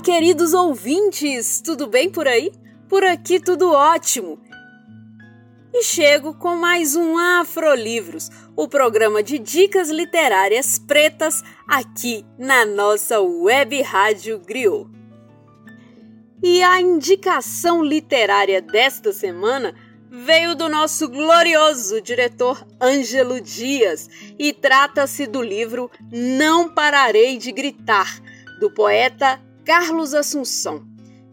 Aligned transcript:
queridos 0.00 0.54
ouvintes! 0.54 1.60
Tudo 1.60 1.86
bem 1.86 2.10
por 2.10 2.26
aí? 2.26 2.50
Por 2.88 3.04
aqui 3.04 3.38
tudo 3.38 3.70
ótimo! 3.70 4.42
E 5.72 5.84
chego 5.84 6.34
com 6.34 6.56
mais 6.56 6.96
um 6.96 7.16
Afrolivros, 7.16 8.28
o 8.56 8.66
programa 8.66 9.22
de 9.22 9.38
dicas 9.38 9.88
literárias 9.88 10.80
pretas 10.80 11.44
aqui 11.68 12.26
na 12.36 12.66
nossa 12.66 13.20
web 13.20 13.80
rádio 13.82 14.40
Griot. 14.40 14.90
E 16.42 16.60
a 16.64 16.80
indicação 16.80 17.84
literária 17.84 18.60
desta 18.60 19.12
semana 19.12 19.72
veio 20.10 20.56
do 20.56 20.68
nosso 20.68 21.08
glorioso 21.08 22.00
diretor 22.00 22.66
Ângelo 22.80 23.40
Dias 23.40 24.10
e 24.36 24.52
trata-se 24.52 25.24
do 25.24 25.40
livro 25.40 25.88
Não 26.10 26.68
Pararei 26.68 27.38
de 27.38 27.52
Gritar, 27.52 28.20
do 28.58 28.68
poeta 28.68 29.40
Carlos 29.64 30.12
Assunção, 30.12 30.84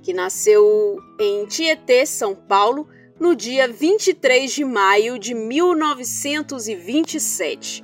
que 0.03 0.13
nasceu 0.13 0.99
em 1.19 1.47
Tietê, 1.47 2.05
São 2.05 2.35
Paulo, 2.35 2.87
no 3.19 3.35
dia 3.35 3.67
23 3.67 4.51
de 4.51 4.63
maio 4.63 5.17
de 5.17 5.33
1927. 5.33 7.83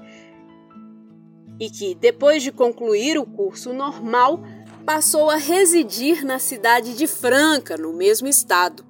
E 1.59 1.67
que, 1.69 1.95
depois 1.95 2.43
de 2.43 2.51
concluir 2.51 3.17
o 3.17 3.25
curso 3.25 3.73
normal, 3.73 4.39
passou 4.85 5.31
a 5.31 5.35
residir 5.35 6.23
na 6.23 6.37
cidade 6.37 6.93
de 6.93 7.07
Franca, 7.07 7.75
no 7.75 7.91
mesmo 7.91 8.27
estado, 8.27 8.85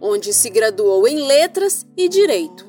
onde 0.00 0.32
se 0.32 0.48
graduou 0.48 1.08
em 1.08 1.26
Letras 1.26 1.84
e 1.96 2.08
Direito. 2.08 2.64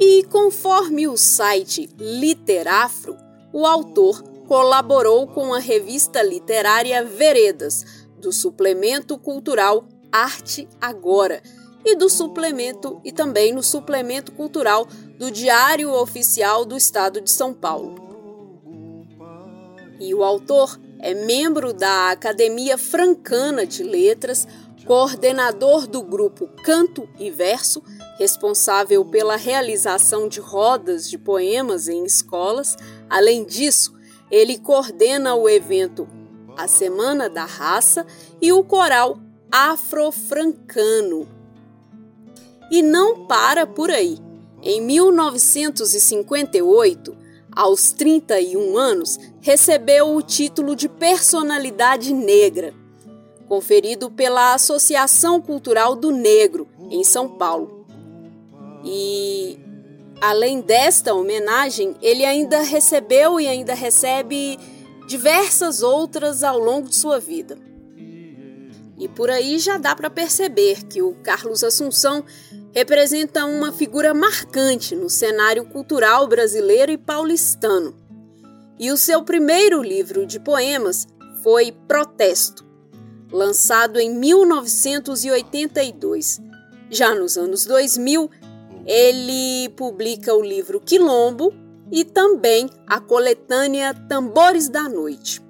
E 0.00 0.24
conforme 0.24 1.06
o 1.06 1.18
site 1.18 1.90
Literafro, 1.98 3.14
o 3.52 3.66
autor 3.66 4.31
colaborou 4.52 5.26
com 5.26 5.54
a 5.54 5.58
revista 5.58 6.22
literária 6.22 7.02
Veredas, 7.02 7.86
do 8.18 8.30
suplemento 8.30 9.16
cultural 9.16 9.88
Arte 10.12 10.68
Agora 10.78 11.42
e 11.82 11.96
do 11.96 12.10
suplemento 12.10 13.00
e 13.02 13.10
também 13.10 13.50
no 13.50 13.62
suplemento 13.62 14.30
cultural 14.32 14.86
do 15.18 15.30
Diário 15.30 15.90
Oficial 15.94 16.66
do 16.66 16.76
Estado 16.76 17.18
de 17.22 17.30
São 17.30 17.54
Paulo. 17.54 17.94
E 19.98 20.14
o 20.14 20.22
autor 20.22 20.78
é 20.98 21.14
membro 21.14 21.72
da 21.72 22.10
Academia 22.10 22.76
Francana 22.76 23.64
de 23.64 23.82
Letras, 23.82 24.46
coordenador 24.84 25.86
do 25.86 26.02
grupo 26.02 26.46
Canto 26.62 27.08
e 27.18 27.30
Verso, 27.30 27.82
responsável 28.18 29.02
pela 29.02 29.36
realização 29.36 30.28
de 30.28 30.40
rodas 30.40 31.08
de 31.08 31.16
poemas 31.16 31.88
em 31.88 32.04
escolas. 32.04 32.76
Além 33.08 33.46
disso, 33.46 34.01
ele 34.32 34.58
coordena 34.58 35.36
o 35.36 35.48
evento 35.48 36.08
A 36.56 36.66
Semana 36.66 37.28
da 37.28 37.44
Raça 37.44 38.04
e 38.40 38.50
o 38.50 38.64
coral 38.64 39.20
afrofrancano. 39.50 41.28
E 42.70 42.80
não 42.80 43.26
para 43.26 43.66
por 43.66 43.90
aí. 43.90 44.16
Em 44.62 44.80
1958, 44.80 47.14
aos 47.54 47.92
31 47.92 48.78
anos, 48.78 49.18
recebeu 49.42 50.14
o 50.14 50.22
título 50.22 50.74
de 50.74 50.88
Personalidade 50.88 52.14
Negra, 52.14 52.72
conferido 53.46 54.10
pela 54.10 54.54
Associação 54.54 55.42
Cultural 55.42 55.94
do 55.94 56.10
Negro, 56.10 56.66
em 56.88 57.04
São 57.04 57.28
Paulo. 57.28 57.84
E, 58.84 59.31
além 60.22 60.60
desta 60.60 61.12
homenagem, 61.12 61.96
ele 62.00 62.24
ainda 62.24 62.62
recebeu 62.62 63.40
e 63.40 63.48
ainda 63.48 63.74
recebe 63.74 64.56
diversas 65.08 65.82
outras 65.82 66.44
ao 66.44 66.60
longo 66.60 66.88
de 66.88 66.94
sua 66.94 67.18
vida. 67.18 67.58
E 68.96 69.08
por 69.08 69.28
aí 69.28 69.58
já 69.58 69.78
dá 69.78 69.96
para 69.96 70.08
perceber 70.08 70.84
que 70.84 71.02
o 71.02 71.16
Carlos 71.24 71.64
Assunção 71.64 72.24
representa 72.72 73.44
uma 73.44 73.72
figura 73.72 74.14
marcante 74.14 74.94
no 74.94 75.10
cenário 75.10 75.64
cultural 75.64 76.28
brasileiro 76.28 76.92
e 76.92 76.96
paulistano. 76.96 77.92
E 78.78 78.92
o 78.92 78.96
seu 78.96 79.24
primeiro 79.24 79.82
livro 79.82 80.24
de 80.24 80.38
poemas 80.38 81.04
foi 81.42 81.72
Protesto, 81.88 82.64
lançado 83.32 83.98
em 83.98 84.14
1982. 84.14 86.40
Já 86.88 87.12
nos 87.12 87.36
anos 87.36 87.66
2000, 87.66 88.30
ele 88.86 89.68
publica 89.70 90.34
o 90.34 90.42
livro 90.42 90.80
Quilombo 90.80 91.52
e 91.90 92.04
também 92.04 92.68
a 92.86 93.00
coletânea 93.00 93.94
Tambores 94.08 94.68
da 94.68 94.88
Noite. 94.88 95.40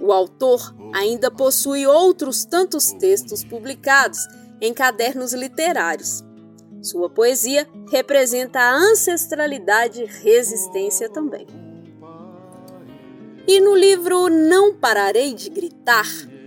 O 0.00 0.12
autor 0.12 0.74
ainda 0.92 1.30
possui 1.30 1.86
outros 1.86 2.44
tantos 2.44 2.92
textos 2.92 3.44
publicados 3.44 4.18
em 4.60 4.72
cadernos 4.72 5.32
literários. 5.32 6.24
Sua 6.82 7.08
poesia 7.08 7.68
representa 7.90 8.58
a 8.58 8.74
ancestralidade 8.74 10.02
e 10.02 10.06
resistência 10.06 11.08
também. 11.08 11.46
E 13.46 13.60
no 13.60 13.74
livro 13.74 14.28
Não 14.28 14.74
Pararei 14.74 15.34
de 15.34 15.50
Gritar, 15.50 16.06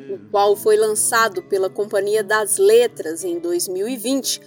o 0.09 0.29
qual 0.29 0.55
foi 0.55 0.77
lançado 0.77 1.43
pela 1.43 1.69
Companhia 1.69 2.23
das 2.23 2.57
Letras 2.57 3.23
em 3.23 3.39
2020, 3.39 4.41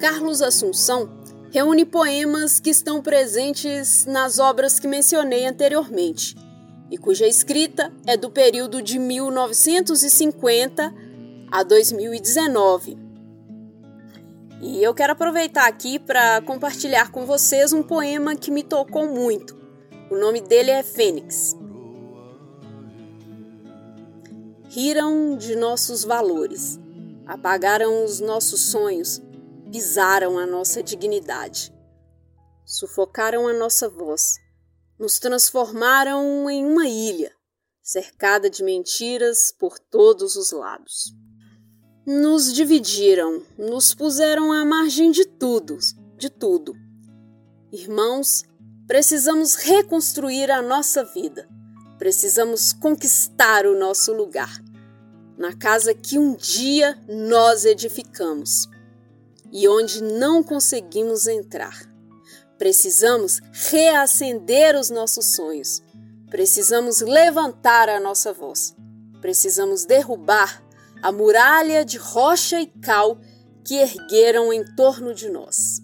Carlos 0.00 0.42
Assunção 0.42 1.10
reúne 1.50 1.84
poemas 1.84 2.58
que 2.58 2.70
estão 2.70 3.00
presentes 3.00 4.06
nas 4.06 4.38
obras 4.38 4.80
que 4.80 4.88
mencionei 4.88 5.46
anteriormente 5.46 6.34
e 6.90 6.98
cuja 6.98 7.26
escrita 7.26 7.92
é 8.06 8.16
do 8.16 8.30
período 8.30 8.82
de 8.82 8.98
1950 8.98 10.94
a 11.50 11.62
2019. 11.62 12.98
E 14.60 14.82
eu 14.82 14.94
quero 14.94 15.12
aproveitar 15.12 15.66
aqui 15.66 15.98
para 15.98 16.40
compartilhar 16.42 17.10
com 17.10 17.26
vocês 17.26 17.72
um 17.72 17.82
poema 17.82 18.34
que 18.34 18.50
me 18.50 18.62
tocou 18.62 19.06
muito. 19.06 19.56
O 20.10 20.16
nome 20.16 20.40
dele 20.40 20.70
é 20.70 20.82
Fênix. 20.82 21.56
Riram 24.68 25.36
de 25.36 25.54
nossos 25.54 26.04
valores, 26.04 26.80
apagaram 27.26 28.04
os 28.04 28.20
nossos 28.20 28.60
sonhos, 28.60 29.22
pisaram 29.74 30.38
a 30.38 30.46
nossa 30.46 30.84
dignidade, 30.84 31.74
sufocaram 32.64 33.48
a 33.48 33.52
nossa 33.52 33.88
voz 33.88 34.36
nos 34.96 35.18
transformaram 35.18 36.48
em 36.48 36.64
uma 36.64 36.86
ilha, 36.86 37.32
cercada 37.82 38.48
de 38.48 38.62
mentiras 38.62 39.52
por 39.58 39.76
todos 39.76 40.36
os 40.36 40.52
lados. 40.52 41.12
Nos 42.06 42.52
dividiram, 42.52 43.42
nos 43.58 43.92
puseram 43.92 44.52
à 44.52 44.64
margem 44.64 45.10
de 45.10 45.24
tudo, 45.24 45.76
de 46.16 46.30
tudo. 46.30 46.72
Irmãos, 47.72 48.44
precisamos 48.86 49.56
reconstruir 49.56 50.52
a 50.52 50.62
nossa 50.62 51.02
vida. 51.02 51.48
Precisamos 51.98 52.72
conquistar 52.72 53.66
o 53.66 53.76
nosso 53.76 54.12
lugar 54.12 54.62
na 55.36 55.52
casa 55.52 55.92
que 55.92 56.16
um 56.16 56.36
dia 56.36 56.96
nós 57.08 57.64
edificamos 57.64 58.72
e 59.54 59.68
onde 59.68 60.02
não 60.02 60.42
conseguimos 60.42 61.28
entrar. 61.28 61.88
Precisamos 62.58 63.40
reacender 63.70 64.74
os 64.74 64.90
nossos 64.90 65.36
sonhos. 65.36 65.80
Precisamos 66.28 67.00
levantar 67.00 67.88
a 67.88 68.00
nossa 68.00 68.32
voz. 68.32 68.74
Precisamos 69.20 69.84
derrubar 69.84 70.60
a 71.00 71.12
muralha 71.12 71.84
de 71.84 71.98
rocha 71.98 72.60
e 72.60 72.66
cal 72.66 73.20
que 73.64 73.76
ergueram 73.76 74.52
em 74.52 74.64
torno 74.74 75.14
de 75.14 75.28
nós. 75.28 75.80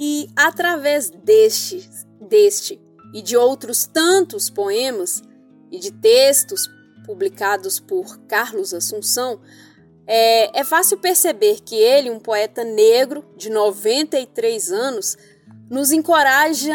E 0.00 0.28
através 0.34 1.10
deste, 1.10 1.88
deste 2.20 2.80
e 3.14 3.22
de 3.22 3.36
outros 3.36 3.86
tantos 3.86 4.50
poemas 4.50 5.22
e 5.70 5.78
de 5.78 5.92
textos 5.92 6.68
publicados 7.06 7.78
por 7.78 8.18
Carlos 8.26 8.74
Assunção, 8.74 9.40
é, 10.06 10.60
é 10.60 10.64
fácil 10.64 10.98
perceber 10.98 11.60
que 11.60 11.74
ele, 11.74 12.10
um 12.10 12.18
poeta 12.18 12.62
negro 12.62 13.24
de 13.36 13.50
93 13.50 14.70
anos, 14.72 15.16
nos 15.70 15.92
encoraja 15.92 16.74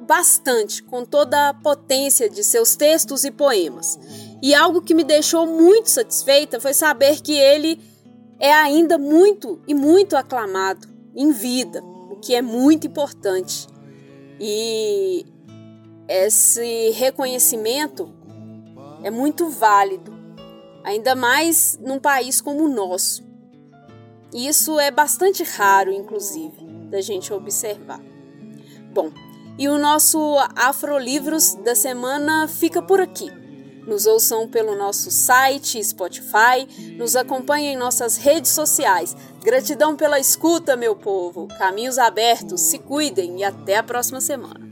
bastante 0.00 0.82
com 0.82 1.04
toda 1.04 1.48
a 1.48 1.54
potência 1.54 2.28
de 2.28 2.44
seus 2.44 2.76
textos 2.76 3.24
e 3.24 3.30
poemas. 3.30 3.98
E 4.42 4.54
algo 4.54 4.82
que 4.82 4.94
me 4.94 5.02
deixou 5.02 5.46
muito 5.46 5.90
satisfeita 5.90 6.60
foi 6.60 6.74
saber 6.74 7.20
que 7.20 7.32
ele 7.32 7.80
é 8.38 8.52
ainda 8.52 8.98
muito 8.98 9.60
e 9.66 9.74
muito 9.74 10.16
aclamado 10.16 10.86
em 11.16 11.32
vida, 11.32 11.82
o 12.10 12.16
que 12.16 12.34
é 12.34 12.42
muito 12.42 12.86
importante. 12.86 13.66
E 14.38 15.24
esse 16.06 16.90
reconhecimento 16.90 18.12
é 19.02 19.10
muito 19.10 19.48
válido 19.48 20.13
ainda 20.84 21.14
mais 21.14 21.78
num 21.82 21.98
país 21.98 22.40
como 22.40 22.64
o 22.64 22.68
nosso. 22.68 23.24
E 24.32 24.46
isso 24.46 24.78
é 24.78 24.90
bastante 24.90 25.42
raro, 25.42 25.92
inclusive, 25.92 26.64
da 26.90 27.00
gente 27.00 27.32
observar. 27.32 28.00
Bom, 28.92 29.10
e 29.58 29.68
o 29.68 29.78
nosso 29.78 30.36
Afrolivros 30.54 31.54
da 31.54 31.74
semana 31.74 32.46
fica 32.48 32.82
por 32.82 33.00
aqui. 33.00 33.30
Nos 33.86 34.06
ouçam 34.06 34.48
pelo 34.48 34.74
nosso 34.76 35.10
site, 35.10 35.82
Spotify, 35.82 36.66
nos 36.96 37.14
acompanhem 37.14 37.74
em 37.74 37.76
nossas 37.76 38.16
redes 38.16 38.50
sociais. 38.50 39.14
Gratidão 39.42 39.94
pela 39.94 40.18
escuta, 40.18 40.74
meu 40.74 40.96
povo. 40.96 41.46
Caminhos 41.58 41.98
abertos, 41.98 42.62
se 42.62 42.78
cuidem 42.78 43.40
e 43.40 43.44
até 43.44 43.76
a 43.76 43.82
próxima 43.82 44.20
semana. 44.20 44.64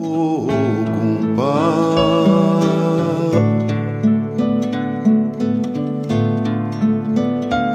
Oh, 0.00 0.46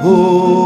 just 0.10 0.59